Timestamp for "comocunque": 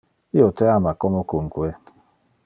1.05-1.69